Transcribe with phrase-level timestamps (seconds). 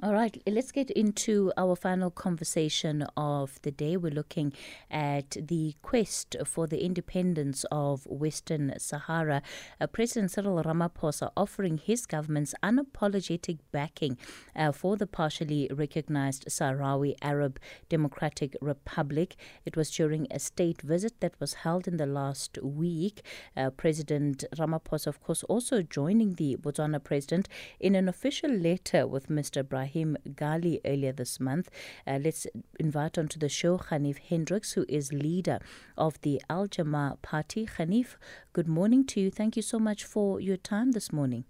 [0.00, 3.96] All right, let's get into our final conversation of the day.
[3.96, 4.52] We're looking
[4.92, 9.42] at the quest for the independence of Western Sahara.
[9.80, 14.16] Uh, President Cyril Ramaphosa offering his government's unapologetic backing
[14.54, 17.58] uh, for the partially recognized Sahrawi Arab
[17.88, 19.34] Democratic Republic.
[19.64, 23.22] It was during a state visit that was held in the last week.
[23.56, 27.48] Uh, president Ramaphosa, of course, also joining the Botswana president
[27.80, 29.62] in an official letter with Mr.
[29.62, 29.87] Ibrahim.
[29.88, 31.70] Ibrahim Ghali earlier this month.
[32.06, 32.46] Uh, let's
[32.78, 35.60] invite onto the show Ganief Hendricks, who is leader
[35.96, 37.66] of the Al Jamah Party.
[37.66, 38.16] Ganief,
[38.52, 39.30] good morning to you.
[39.30, 41.44] Thank you so much for your time this morning.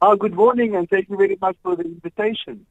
[0.00, 2.66] Oh, good morning, and thank you very much for the invitation.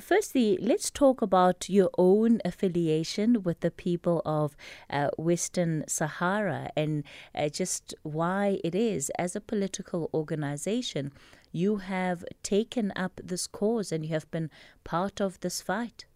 [0.00, 4.56] Firstly, let's talk about your own affiliation with the people of
[4.90, 11.12] uh, Western Sahara and uh, just why it is, as a political organization,
[11.52, 14.50] you have taken up this cause and you have been
[14.84, 16.06] part of this fight.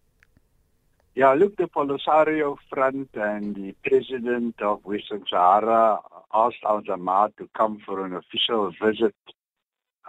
[1.15, 5.99] Yeah, look, the Polisario Front and the president of Western Sahara
[6.33, 9.15] asked Al Jamaat to come for an official visit,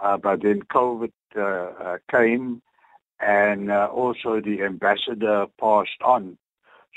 [0.03, 2.61] uh, but then COVID uh, uh, came
[3.19, 6.37] and uh, also the ambassador passed on.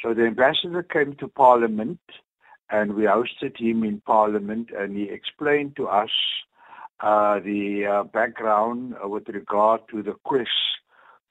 [0.02, 2.00] So the ambassador came to Parliament
[2.70, 6.10] and we hosted him in Parliament and he explained to us
[7.02, 10.48] uh, the uh, background with regard to the quest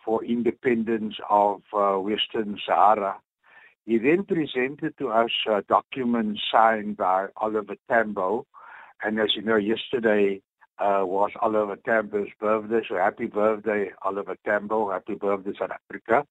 [0.04, 3.16] for independence of uh, Western Sahara.
[3.86, 5.32] He then presented to us
[5.68, 8.46] documents signed by Oliver Tambo.
[9.04, 10.42] And as you know, yesterday
[10.78, 12.82] uh, was Oliver Tambo's birthday.
[12.88, 14.92] So happy birthday, Oliver Tambo.
[14.92, 16.26] Happy birthday, South Africa.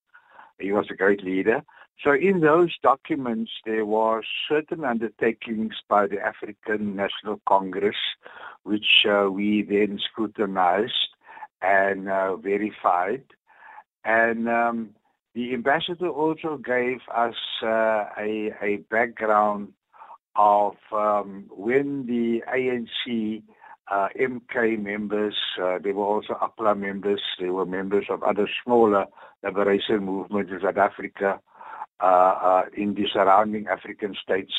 [0.59, 1.63] He was a great leader.
[2.03, 7.97] So in those documents, there were certain undertakings by the African National Congress,
[8.63, 11.09] which uh, we then scrutinized
[11.61, 13.25] and uh, verified.
[14.03, 14.91] And um,
[15.35, 19.75] the ambassador also gave us uh, a, a background
[20.37, 23.43] of um, when the ANC
[23.91, 29.05] uh, MK members, uh, they were also APLA members, they were members of other smaller
[29.45, 31.41] liberation movements in South Africa,
[32.77, 34.53] in the surrounding African states.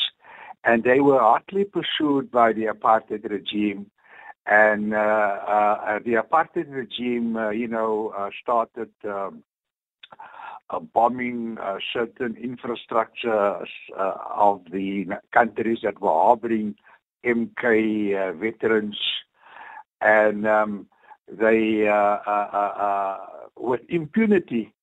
[0.64, 3.90] And they were hotly pursued by the apartheid regime.
[4.46, 9.44] And uh, uh, the apartheid regime, you know, started um,
[10.94, 11.58] bombing
[11.94, 13.66] certain infrastructure
[13.98, 16.76] of the countries that were harboring
[17.26, 18.98] MK veterans
[20.02, 20.88] and um,
[21.28, 23.18] they uh, uh, uh, uh,
[23.58, 24.74] with impunity.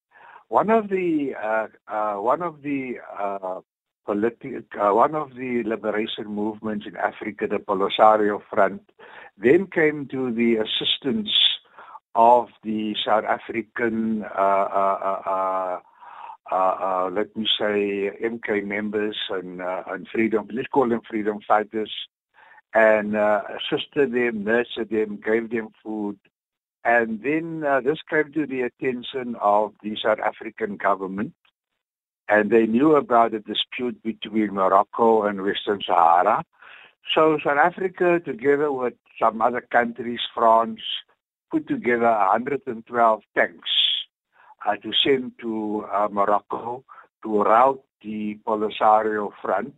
[0.49, 3.61] One of the uh, uh, one of the uh,
[4.09, 8.83] politi- uh, one of the liberation movements in Africa, the Polisario Front,
[9.37, 11.31] then came to the assistance
[12.15, 15.81] of the South African, uh,
[17.13, 20.49] let me say, MK members and, and freedom.
[20.51, 21.93] Let's call them freedom fighters
[22.75, 26.19] and uh, assisted them, nurtured them, gave them food.
[26.85, 31.35] And then uh, this came to the attention of the South African government,
[32.29, 36.45] and they knew about the dispute between Morocco and Western Sahara.
[37.15, 40.81] So South Africa, together with some other countries, France,
[41.51, 43.71] put together 112 tanks
[44.67, 46.85] uh, to send to uh, Morocco
[47.23, 49.75] to rout the Polisario front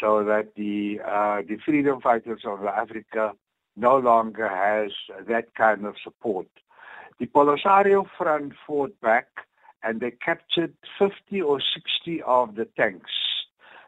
[0.00, 3.32] so that the uh, the freedom fighters of Africa
[3.80, 4.92] no longer has
[5.26, 6.46] that kind of support.
[7.18, 9.26] The Polisario Front fought back
[9.82, 13.10] and they captured 50 or 60 of the tanks.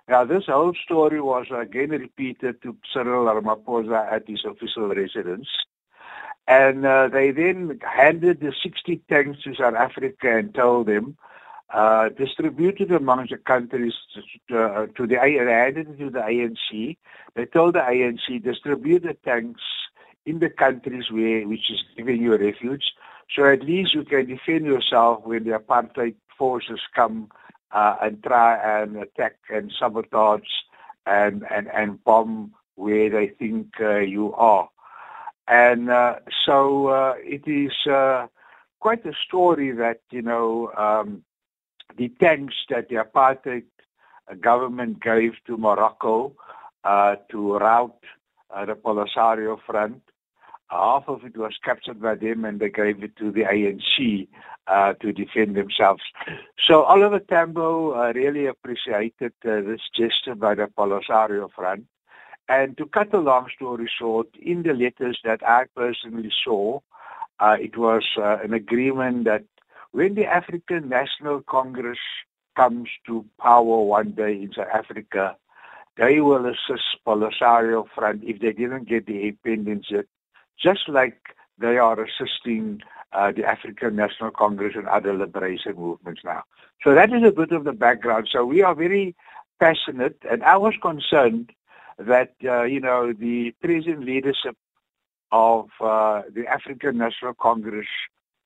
[0.09, 5.49] Now, this whole story was again repeated to Cyril Ramaphosa at his official residence.
[6.49, 11.17] And uh, they then handed the 60 tanks to South Africa and told them
[11.73, 13.95] uh, distributed among the countries
[14.49, 16.97] to, uh, to the handed to the ANC.
[17.35, 19.63] They told the ANC distribute the tanks
[20.27, 22.85] in the countries where which is giving you refuge,
[23.35, 27.29] so at least you can defend yourself when the apartheid forces come
[27.73, 30.53] uh, and try and attack and sabotage
[31.07, 34.69] and and and bomb where they think uh, you are.
[35.49, 38.27] And uh, so uh, it is uh,
[38.81, 40.73] quite a story that you know.
[40.77, 41.25] Um,
[41.99, 43.65] the tanks that the apartheid
[44.41, 46.35] government gave to Morocco
[46.85, 47.99] uh, to rout
[48.51, 50.03] uh, the Polisario front.
[50.73, 54.27] Half of it was captured by them and they gave it to the ANC
[54.67, 56.03] uh, to defend themselves.
[56.67, 61.85] So Oliver Tambo uh, really appreciated uh, this gesture by the Polisario front.
[62.49, 66.81] And to cut a long story short, in the letters that I personally saw,
[67.39, 69.45] uh, it was an agreement that
[69.91, 71.99] when the African National Congress
[72.57, 75.37] comes to power one day in South Africa,
[75.97, 79.87] they will assist Polisario Front if they didn't get the independence
[80.63, 81.19] just like
[81.59, 82.81] they are assisting
[83.13, 86.43] uh, the African National Congress and other liberation movements now.
[86.83, 88.29] So that is a bit of the background.
[88.33, 89.15] So we are very
[89.61, 91.51] passionate, and I was concerned
[91.99, 94.57] that uh, you know the present leadership
[95.31, 97.87] of uh, the African National Congress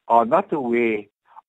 [0.08, 1.02] are not aware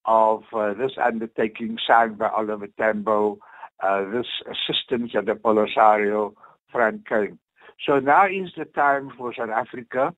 [0.05, 3.39] of uh, this undertaking signed by Oliver Tambo,
[3.83, 6.33] uh, this assistance at the Polisario
[6.71, 7.37] front came.
[7.85, 10.13] So now is the time for South Africa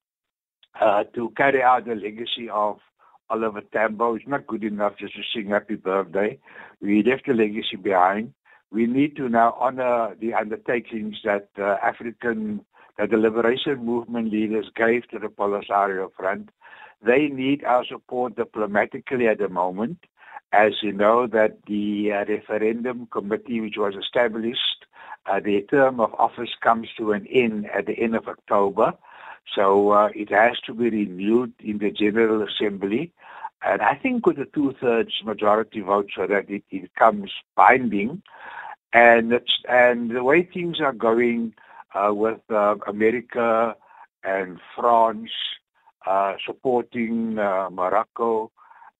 [0.78, 2.78] uh, to carry out the legacy of
[3.30, 4.14] Oliver Tambo.
[4.14, 6.38] It's not good enough just to sing happy birthday.
[6.80, 8.34] We left the legacy behind.
[8.70, 12.64] We need to now honor the undertakings that uh, African,
[12.98, 16.50] that the liberation movement leaders gave to the Polisario Front.
[17.02, 19.98] They need our support diplomatically at the moment.
[20.52, 24.84] As you know, that the uh, referendum committee, which was established,
[25.26, 28.94] uh, the term of office comes to an end at the end of October.
[29.54, 33.12] So uh, it has to be renewed in the General Assembly.
[33.62, 38.22] And I think with a two-thirds majority vote so that it, becomes binding.
[38.92, 41.54] And, and the way things are going
[41.94, 43.74] uh, with uh, America
[44.24, 45.30] and France
[46.06, 48.50] uh, supporting uh, Morocco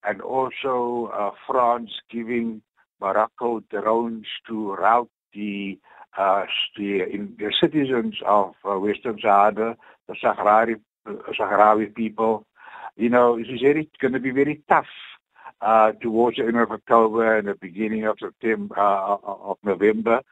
[0.04, 2.62] and also uh, France giving
[3.00, 5.78] Morocco drones to route the
[6.16, 9.76] the, the citizens of uh, Western Sahara,
[10.08, 12.46] the Sahrawi, uh, Sahrawi people.
[12.96, 14.86] You know, it is going to be very tough
[15.60, 20.22] uh, towards the end of October and the beginning of September uh, of November,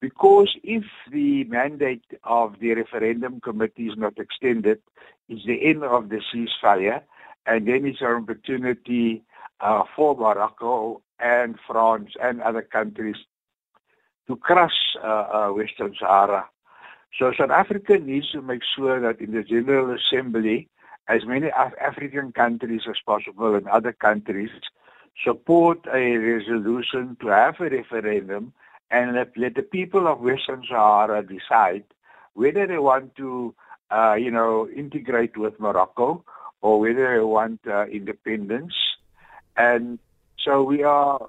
[0.00, 4.80] because if the mandate of the referendum committee is not extended,
[5.28, 7.02] it's the end of the ceasefire,
[7.46, 9.22] and then it's an opportunity
[9.60, 13.16] uh, for Morocco and France and other countries
[14.28, 16.48] to crush uh, uh, Western Sahara.
[17.18, 20.68] So South Africa needs to make sure that in the General Assembly,
[21.08, 24.50] as many Af African countries as possible and other countries
[25.24, 28.52] support a resolution to have a referendum
[28.90, 31.84] and let, let the people of Western Sahara decide
[32.34, 33.54] whether they want to,
[33.90, 36.24] uh, you know, integrate with Morocco
[36.60, 38.74] or whether they want uh, independence.
[39.56, 39.98] And
[40.38, 41.28] so we are,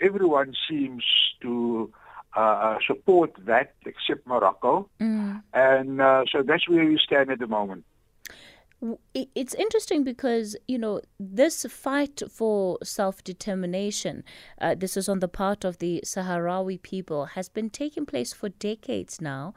[0.00, 1.04] everyone seems
[1.42, 1.92] to
[2.36, 4.88] uh, support that except Morocco.
[5.00, 5.42] Mm.
[5.52, 7.84] And uh, so that's where we stand at the moment.
[9.14, 14.24] It's interesting because, you know, this fight for self determination,
[14.60, 18.50] uh, this is on the part of the Sahrawi people, has been taking place for
[18.50, 19.54] decades now.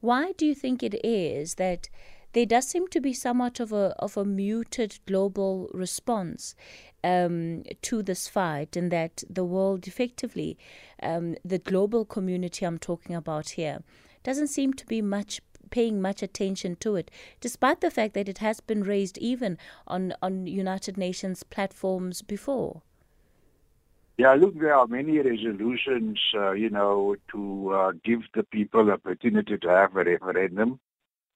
[0.00, 1.88] Why do you think it is that
[2.34, 6.54] there does seem to be somewhat of a of a muted global response
[7.02, 10.58] um, to this fight, and that the world effectively,
[11.02, 13.78] um, the global community I'm talking about here,
[14.24, 15.40] doesn't seem to be much
[15.70, 17.10] paying much attention to it,
[17.40, 22.82] despite the fact that it has been raised even on on United Nations platforms before.
[24.16, 29.58] Yeah, look, there are many resolutions, uh, you know, to uh, give the people opportunity
[29.58, 30.78] to have a referendum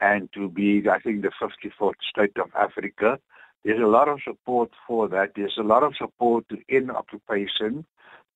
[0.01, 3.19] and to be, I think, the 54th state of Africa.
[3.65, 5.33] There's a lot of support for that.
[5.35, 7.85] There's a lot of support to end occupation,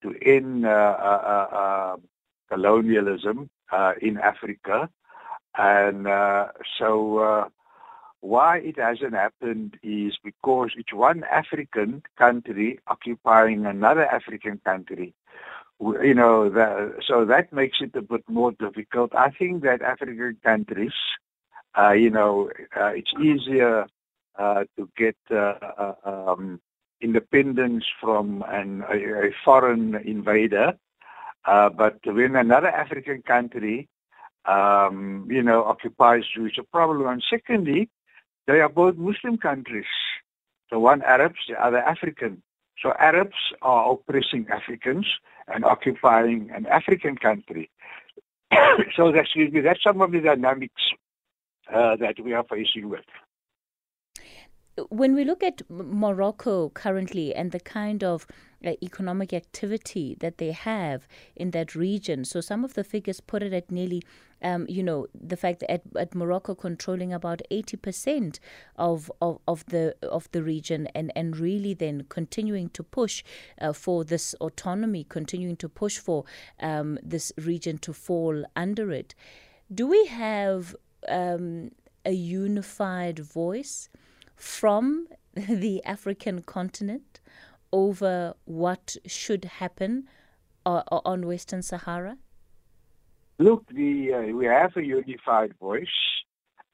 [0.01, 1.95] to end uh, uh, uh, uh
[2.49, 4.89] colonialism uh, in Africa.
[5.57, 7.49] And uh, so
[8.19, 15.13] why it hasn't happened is because it's one African country occupying another African country
[15.79, 19.13] you know, the, so that makes it a bit more difficult.
[19.15, 20.93] I think that African countries
[21.77, 23.87] uh, you know, uh, it's easier
[24.37, 26.59] uh, to get uh, uh, um,
[27.01, 30.73] independence from an, a, a foreign invader.
[31.45, 33.89] Uh, but when another African country,
[34.45, 37.07] um, you know, occupies you, it's a problem.
[37.07, 37.89] And secondly,
[38.47, 39.85] they are both Muslim countries.
[40.69, 42.41] So one Arabs, the other African.
[42.81, 45.05] So Arabs are oppressing Africans
[45.47, 47.69] and occupying an African country.
[48.95, 49.29] so that's,
[49.63, 50.81] that's some of the dynamics
[51.71, 53.05] uh, that we are facing with.
[54.89, 58.25] When we look at Morocco currently and the kind of
[58.65, 63.43] uh, economic activity that they have in that region, so some of the figures put
[63.43, 64.01] it at nearly,
[64.41, 68.39] um, you know, the fact that at, at Morocco controlling about eighty percent
[68.75, 73.23] of, of, of the of the region, and, and really then continuing to push
[73.61, 76.25] uh, for this autonomy, continuing to push for
[76.59, 79.13] um, this region to fall under it.
[79.71, 80.75] Do we have
[81.07, 81.71] um,
[82.05, 83.89] a unified voice
[84.35, 87.19] from the African continent?
[87.73, 90.07] over what should happen
[90.65, 92.17] uh, on Western Sahara?
[93.39, 95.87] Look, the, uh, we have a unified voice.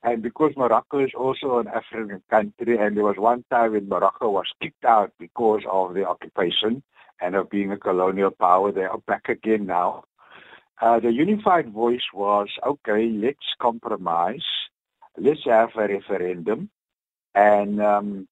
[0.03, 4.29] And because Morocco is also an African country, and there was one time when Morocco
[4.29, 6.83] was kicked out because of the occupation
[7.21, 10.03] and of being a colonial power, they are back again now.
[10.81, 14.45] Uh, the unified voice was okay, let's compromise,
[15.17, 16.69] let's have a referendum,
[17.35, 18.27] and um,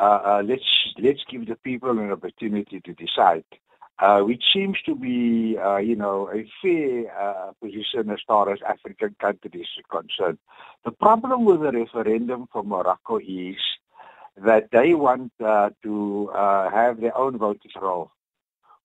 [0.00, 0.64] uh, uh, let's
[0.98, 3.44] let's give the people an opportunity to decide.
[3.98, 8.58] Uh, which seems to be, uh, you know, a fair uh, position as far as
[8.66, 10.38] African countries are concerned.
[10.84, 13.56] The problem with the referendum for Morocco is
[14.38, 18.10] that they want uh, to have their own voters roll,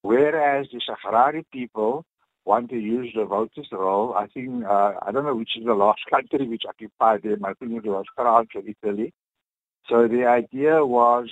[0.01, 2.05] whereas the Sahrawi people
[2.47, 4.15] want to use the voters role.
[4.15, 7.45] I think, uh, I don't know which is the last country which occupied them.
[7.45, 9.13] I think it was France or Italy.
[9.89, 11.29] So the idea was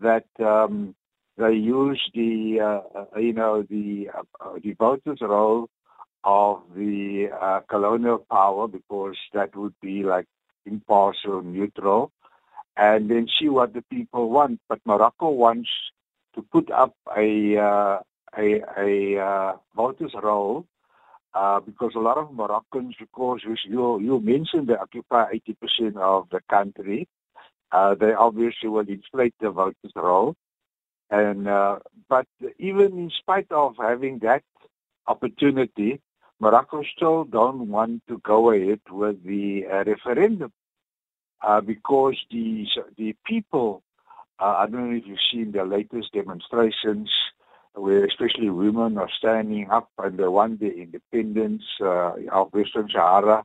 [0.00, 0.94] that um,
[1.36, 5.68] they use the uh, uh, you know the uh, the voters' role
[6.24, 10.26] of the uh, colonial power because that would be like
[10.66, 12.10] impartial, neutral,
[12.76, 14.60] and then see what the people want.
[14.68, 15.70] But Morocco wants
[16.34, 17.98] to put up a uh,
[18.36, 20.66] a, a uh, voters' role
[21.34, 25.32] uh, because a lot of Moroccans, because you you mentioned they occupy
[25.80, 27.06] 80% of the country,
[27.72, 30.34] uh, they obviously will inflate the voters' role.
[31.10, 32.26] And uh, but
[32.58, 34.42] even in spite of having that
[35.06, 36.00] opportunity,
[36.40, 40.52] Morocco still don't want to go ahead with the uh, referendum
[41.46, 42.66] uh, because the
[42.96, 43.82] the people.
[44.40, 47.10] Uh, I don't know if you've seen the latest demonstrations
[47.74, 53.44] where especially women are standing up and they want the independence uh, of Western Sahara.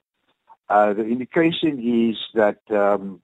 [0.70, 1.80] Uh, the indication
[2.12, 3.22] is that um,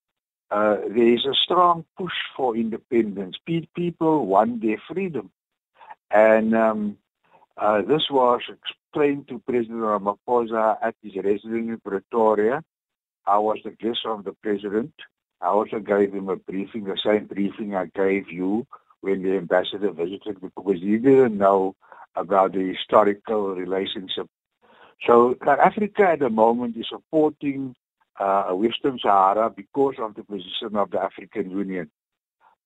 [0.52, 3.38] uh, there is a strong push for independence.
[3.46, 5.32] People want their freedom.
[6.12, 6.98] And um,
[7.58, 12.64] uh, this was explained to President Ramaphosa at his residence in Pretoria.
[13.26, 14.94] I was the guest of the president.
[15.42, 18.66] I also gave him a briefing, the same briefing I gave you
[19.02, 21.76] when the ambassador visited because he didn't know
[22.16, 24.28] about the historical relationship.
[25.06, 27.76] So South Africa at the moment is supporting
[28.20, 31.90] uh, Western Sahara because of the position of the African Union.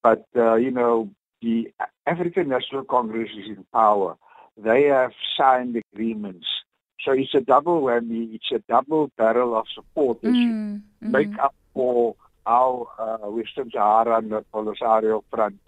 [0.02, 1.12] But, uh, you know,
[1.42, 1.72] the
[2.08, 4.18] African National Congress is in power.
[4.58, 6.48] They have signed agreements.
[7.06, 8.36] So it's a double whammy.
[8.36, 10.82] It's a double barrel of support that mm, mm.
[11.02, 15.60] make up for our uh, Western Sahara and the Polisario Front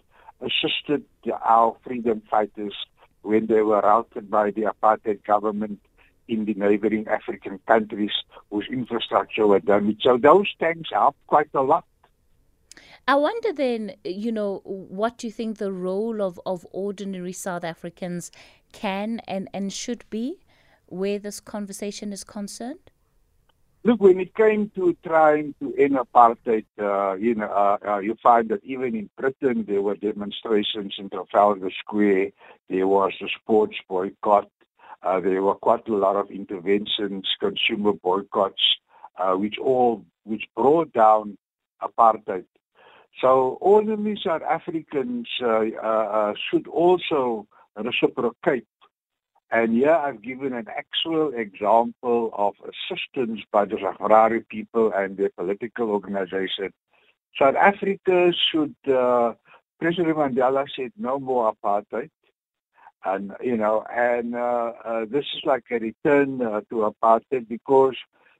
[0.41, 1.03] assisted
[1.43, 2.73] our freedom fighters
[3.21, 5.79] when they were routed by the apartheid government
[6.27, 8.11] in the neighboring African countries
[8.49, 10.01] whose infrastructure were damaged.
[10.03, 11.85] So those tanks help quite a lot.
[13.07, 17.63] I wonder then, you know, what do you think the role of, of ordinary South
[17.63, 18.31] Africans
[18.73, 20.39] can and, and should be
[20.87, 22.91] where this conversation is concerned?
[23.85, 28.15] Look, when it came to trying to end apartheid, uh, you know, uh, uh, you
[28.23, 32.31] find that even in Britain there were demonstrations in Trafalgar Square.
[32.67, 34.49] There was a sports boycott.
[35.03, 38.63] Uh, there were quite a lot of interventions, consumer boycotts,
[39.19, 41.37] uh, which all which brought down
[41.79, 42.45] apartheid.
[43.21, 47.45] So ordinary South Africans uh, uh, uh, should also
[47.77, 48.65] reciprocate.
[49.55, 55.29] And here I've given an actual example of assistance by the Sahrawi people and their
[55.29, 56.73] political organization.
[57.39, 59.33] South Africa should, uh,
[59.79, 62.09] President Mandela said no more apartheid
[63.05, 67.95] and you know, and uh, uh, this is like a return uh, to apartheid because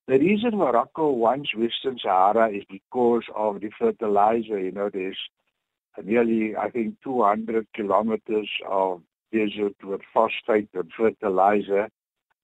[0.08, 4.60] the reason Morocco wants Western Sahara is because of the fertilizer.
[4.60, 5.18] You know, there's
[6.04, 9.02] nearly, I think, 200 kilometers of
[9.36, 11.84] desert with phosphate and fertilizer,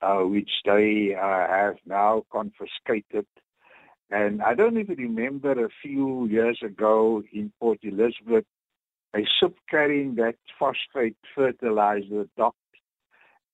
[0.02, 3.28] uh, which they uh, have now confiscated.
[4.10, 8.46] And I don't even remember a few years ago in Port Elizabeth,
[9.16, 12.58] a ship carrying that phosphate fertilizer docked,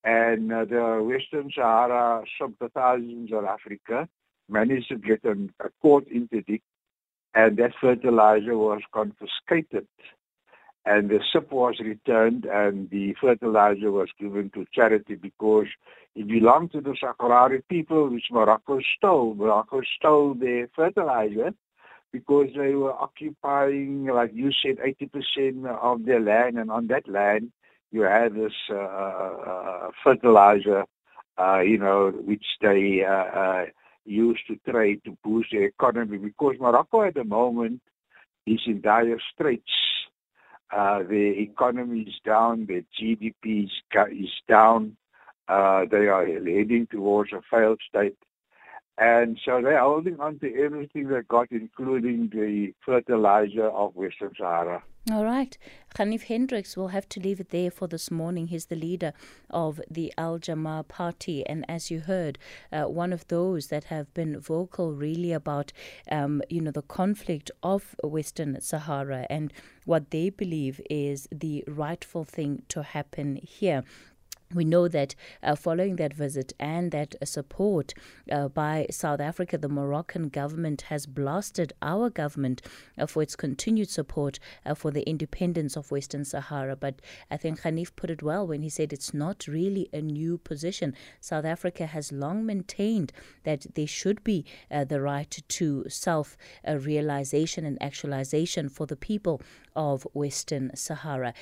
[0.04, 4.08] and uh, the Western Sahara sympathizers South Africa
[4.50, 5.36] managed to get a,
[5.68, 6.64] a court interdict,
[7.34, 9.88] and that fertilizer was confiscated.
[10.88, 15.68] And the ship was returned, and the fertilizer was given to charity because
[16.16, 19.36] it belonged to the Sahrawi people, which Morocco stole.
[19.36, 21.54] Morocco stole their fertilizer
[22.14, 26.58] because they were occupying, like you said, 80% of their land.
[26.58, 27.52] And on that land,
[27.92, 30.86] you had this uh, uh fertilizer,
[31.38, 33.66] uh, you know, which they uh, uh,
[34.06, 36.18] used to trade to boost the economy.
[36.18, 37.82] Because Morocco at the moment
[38.46, 39.97] is in dire straits.
[40.72, 43.72] Uh, their economy is down, their GDP is,
[44.12, 44.98] is down.
[45.48, 48.18] Uh, they are heading towards a failed state.
[48.98, 54.82] And so they're holding on to everything they got, including the fertilizer of Western Sahara.
[55.10, 55.58] All right.
[55.96, 58.48] Ganief Hendricks will have to leave it there for this morning.
[58.48, 59.14] He's the leader
[59.50, 61.46] of the Al Jamah party.
[61.48, 62.38] And as you heard,
[62.74, 65.72] uh, one of those that have been vocal really about,
[66.12, 69.54] um, you know, the conflict of Western Sahara and
[69.86, 73.84] what they believe is the rightful thing to happen here.
[74.54, 75.14] We know that
[75.44, 77.94] uh, following that visit and that uh, support
[78.32, 82.62] uh, by South Africa, the Moroccan government has blasted our government
[82.98, 86.78] uh, for its continued support uh, for the independence of Western Sahara.
[86.78, 90.38] But I think Ganief put it well when he said it's not really a new
[90.38, 90.96] position.
[91.20, 93.12] South Africa has long maintained
[93.44, 99.42] that there should be uh, the right to self realization and actualization for the people
[99.76, 101.34] of Western Sahara.